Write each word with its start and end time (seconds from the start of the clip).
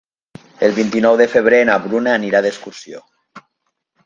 El 0.67 0.71
vint-i-nou 0.77 1.19
de 1.21 1.27
febrer 1.33 1.59
na 1.71 1.75
Bruna 1.85 2.17
anirà 2.21 2.43
d'excursió. 2.47 3.05